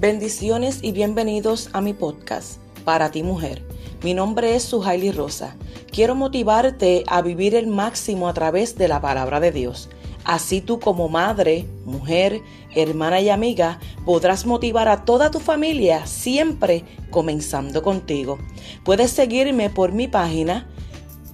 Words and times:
Bendiciones 0.00 0.78
y 0.80 0.92
bienvenidos 0.92 1.70
a 1.72 1.80
mi 1.80 1.92
podcast, 1.92 2.60
Para 2.84 3.10
ti 3.10 3.24
mujer. 3.24 3.64
Mi 4.04 4.14
nombre 4.14 4.54
es 4.54 4.62
Suhaili 4.62 5.10
Rosa. 5.10 5.56
Quiero 5.90 6.14
motivarte 6.14 7.02
a 7.08 7.20
vivir 7.20 7.56
el 7.56 7.66
máximo 7.66 8.28
a 8.28 8.32
través 8.32 8.78
de 8.78 8.86
la 8.86 9.00
palabra 9.00 9.40
de 9.40 9.50
Dios. 9.50 9.90
Así 10.22 10.60
tú 10.60 10.78
como 10.78 11.08
madre, 11.08 11.66
mujer, 11.84 12.40
hermana 12.76 13.20
y 13.20 13.28
amiga 13.28 13.80
podrás 14.04 14.46
motivar 14.46 14.86
a 14.86 15.04
toda 15.04 15.32
tu 15.32 15.40
familia 15.40 16.06
siempre 16.06 16.84
comenzando 17.10 17.82
contigo. 17.82 18.38
Puedes 18.84 19.10
seguirme 19.10 19.68
por 19.68 19.90
mi 19.90 20.06
página 20.06 20.68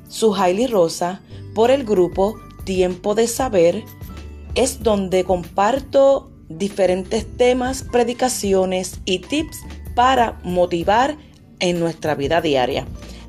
Suhaili 0.08 0.68
Rosa, 0.68 1.20
por 1.54 1.70
el 1.70 1.84
grupo 1.84 2.36
Tiempo 2.64 3.14
de 3.14 3.28
Saber. 3.28 3.84
Es 4.54 4.82
donde 4.82 5.24
comparto 5.24 6.30
diferentes 6.48 7.26
temas, 7.36 7.84
predicaciones 7.90 9.00
y 9.04 9.20
tips 9.20 9.58
para 9.94 10.38
motivar 10.44 11.16
en 11.60 11.80
nuestra 11.80 12.14
vida 12.14 12.40
diaria, 12.40 12.86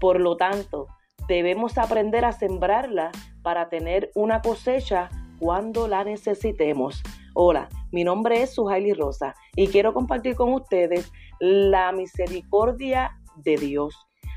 Por 0.00 0.20
lo 0.20 0.36
tanto, 0.36 0.86
debemos 1.28 1.78
aprender 1.78 2.24
a 2.24 2.32
sembrarla 2.32 3.10
para 3.42 3.68
tener 3.68 4.10
una 4.14 4.40
cosecha 4.40 5.08
cuando 5.38 5.88
la 5.88 6.04
necesitemos. 6.04 7.02
Hola, 7.34 7.68
mi 7.90 8.04
nombre 8.04 8.42
es 8.42 8.54
Suhaili 8.54 8.92
Rosa 8.92 9.34
y 9.56 9.68
quiero 9.68 9.92
compartir 9.92 10.36
con 10.36 10.52
ustedes 10.52 11.10
la 11.40 11.92
misericordia 11.92 13.18
de 13.36 13.56
Dios. 13.56 13.96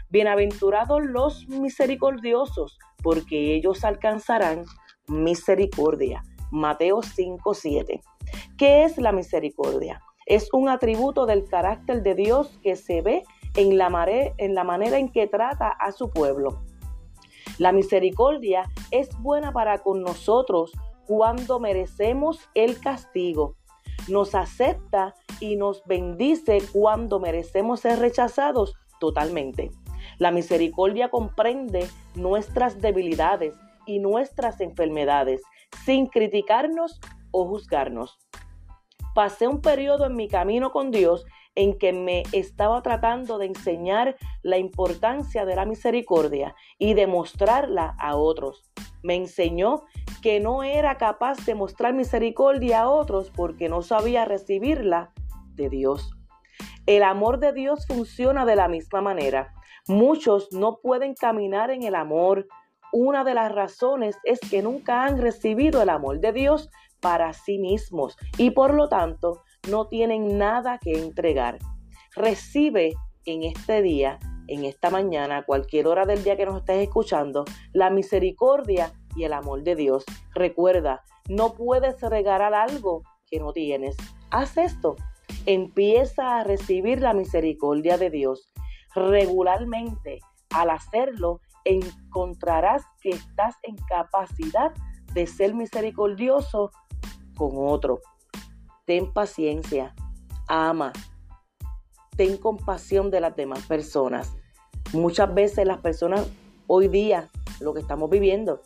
Bienaventurados 0.09 1.03
los 1.03 1.47
misericordiosos, 1.47 2.77
porque 3.03 3.53
ellos 3.55 3.83
alcanzarán 3.83 4.63
misericordia. 5.07 6.23
Mateo 6.51 7.01
5:7. 7.01 8.01
¿Qué 8.57 8.83
es 8.83 8.97
la 8.97 9.11
misericordia? 9.11 10.01
Es 10.25 10.51
un 10.53 10.69
atributo 10.69 11.27
del 11.27 11.45
carácter 11.45 12.01
de 12.01 12.15
Dios 12.15 12.57
que 12.63 12.75
se 12.75 13.01
ve 13.01 13.23
en 13.55 13.77
la, 13.77 13.87
en 14.37 14.55
la 14.55 14.63
manera 14.63 14.97
en 14.97 15.11
que 15.11 15.27
trata 15.27 15.69
a 15.69 15.91
su 15.91 16.09
pueblo. 16.09 16.63
La 17.59 17.71
misericordia 17.71 18.63
es 18.89 19.09
buena 19.21 19.51
para 19.51 19.77
con 19.77 20.01
nosotros 20.01 20.71
cuando 21.05 21.59
merecemos 21.59 22.39
el 22.55 22.79
castigo. 22.79 23.55
Nos 24.07 24.33
acepta 24.33 25.13
y 25.39 25.57
nos 25.57 25.83
bendice 25.85 26.57
cuando 26.73 27.19
merecemos 27.19 27.81
ser 27.81 27.99
rechazados 27.99 28.73
totalmente. 28.99 29.69
La 30.17 30.31
misericordia 30.31 31.09
comprende 31.09 31.87
nuestras 32.15 32.81
debilidades 32.81 33.53
y 33.85 33.99
nuestras 33.99 34.59
enfermedades 34.59 35.43
sin 35.85 36.07
criticarnos 36.07 36.99
o 37.31 37.47
juzgarnos 37.47 38.17
pasé 39.15 39.47
un 39.47 39.61
periodo 39.61 40.05
en 40.05 40.15
mi 40.15 40.27
camino 40.27 40.71
con 40.71 40.91
Dios 40.91 41.25
en 41.55 41.79
que 41.79 41.93
me 41.93 42.23
estaba 42.33 42.81
tratando 42.81 43.37
de 43.37 43.45
enseñar 43.45 44.17
la 44.43 44.57
importancia 44.57 45.45
de 45.45 45.55
la 45.55 45.65
misericordia 45.65 46.53
y 46.77 46.95
de 46.95 47.07
mostrarla 47.07 47.95
a 47.97 48.17
otros. 48.17 48.69
Me 49.03 49.15
enseñó 49.15 49.83
que 50.21 50.41
no 50.41 50.63
era 50.63 50.97
capaz 50.97 51.45
de 51.45 51.55
mostrar 51.55 51.93
misericordia 51.93 52.81
a 52.81 52.89
otros 52.89 53.31
porque 53.33 53.69
no 53.69 53.81
sabía 53.81 54.25
recibirla 54.25 55.13
de 55.53 55.69
Dios. 55.69 56.11
El 56.85 57.01
amor 57.01 57.39
de 57.39 57.53
Dios 57.53 57.87
funciona 57.87 58.45
de 58.45 58.57
la 58.57 58.67
misma 58.67 58.99
manera. 58.99 59.53
Muchos 59.87 60.51
no 60.51 60.79
pueden 60.81 61.13
caminar 61.13 61.71
en 61.71 61.83
el 61.83 61.95
amor. 61.95 62.47
Una 62.91 63.23
de 63.23 63.33
las 63.33 63.51
razones 63.53 64.17
es 64.25 64.41
que 64.41 64.61
nunca 64.61 65.05
han 65.05 65.21
recibido 65.21 65.81
el 65.81 65.89
amor 65.89 66.19
de 66.19 66.33
Dios 66.33 66.69
para 66.99 67.33
sí 67.33 67.57
mismos 67.57 68.17
y 68.37 68.51
por 68.51 68.73
lo 68.73 68.89
tanto 68.89 69.43
no 69.69 69.87
tienen 69.87 70.37
nada 70.37 70.79
que 70.79 70.93
entregar. 70.93 71.59
Recibe 72.15 72.93
en 73.25 73.43
este 73.43 73.81
día, 73.81 74.19
en 74.47 74.65
esta 74.65 74.89
mañana, 74.89 75.43
cualquier 75.43 75.87
hora 75.87 76.05
del 76.05 76.23
día 76.23 76.37
que 76.37 76.45
nos 76.45 76.57
estés 76.57 76.83
escuchando, 76.83 77.45
la 77.73 77.89
misericordia 77.89 78.93
y 79.15 79.23
el 79.23 79.33
amor 79.33 79.63
de 79.63 79.75
Dios. 79.75 80.05
Recuerda, 80.33 81.03
no 81.27 81.53
puedes 81.53 81.99
regalar 82.01 82.53
algo 82.53 83.03
que 83.29 83.39
no 83.39 83.53
tienes. 83.53 83.97
Haz 84.29 84.57
esto. 84.57 84.95
Empieza 85.45 86.39
a 86.39 86.43
recibir 86.43 87.01
la 87.01 87.13
misericordia 87.13 87.97
de 87.97 88.09
Dios 88.09 88.51
regularmente. 88.93 90.19
Al 90.51 90.69
hacerlo, 90.69 91.41
encontrarás 91.65 92.83
que 93.01 93.09
estás 93.09 93.55
en 93.63 93.75
capacidad 93.89 94.71
de 95.13 95.27
ser 95.27 95.53
misericordioso 95.53 96.71
con 97.35 97.51
otro. 97.55 98.01
Ten 98.85 99.11
paciencia, 99.11 99.93
ama, 100.47 100.93
ten 102.15 102.37
compasión 102.37 103.11
de 103.11 103.21
las 103.21 103.35
demás 103.35 103.65
personas. 103.65 104.33
Muchas 104.93 105.33
veces 105.33 105.65
las 105.65 105.79
personas 105.79 106.27
hoy 106.67 106.87
día, 106.87 107.29
lo 107.59 107.73
que 107.73 107.81
estamos 107.81 108.09
viviendo, 108.09 108.61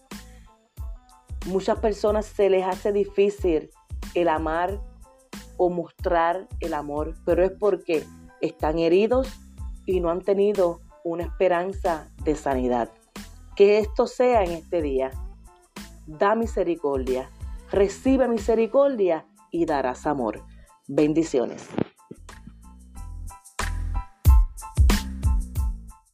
muchas 1.48 1.80
personas 1.80 2.26
se 2.26 2.50
les 2.50 2.66
hace 2.66 2.92
difícil 2.92 3.72
el 4.14 4.28
amar 4.28 4.80
o 5.58 5.70
mostrar 5.70 6.48
el 6.60 6.74
amor, 6.74 7.16
pero 7.26 7.44
es 7.44 7.52
porque 7.52 8.06
están 8.42 8.80
heridos 8.80 9.28
y 9.86 10.00
no 10.00 10.10
han 10.10 10.22
tenido 10.22 10.82
una 11.04 11.24
esperanza 11.24 12.10
de 12.24 12.36
sanidad. 12.36 12.90
Que 13.56 13.80
esto 13.80 14.08
sea 14.08 14.44
en 14.44 14.52
este 14.52 14.82
día. 14.82 15.12
Da 16.06 16.36
misericordia 16.36 17.30
recibe 17.72 18.28
misericordia 18.28 19.26
y 19.52 19.66
darás 19.66 20.06
amor. 20.08 20.44
Bendiciones. 20.88 21.70